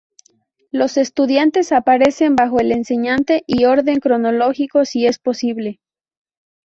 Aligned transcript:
Los 0.71 0.97
estudiantes 0.97 1.71
aparecen 1.71 2.35
bajo 2.35 2.59
el 2.59 2.71
enseñante 2.71 3.43
y 3.45 3.65
en 3.65 3.69
orden 3.69 3.99
cronológico, 3.99 4.83
si 4.83 5.05
es 5.05 5.19
posible. 5.19 5.79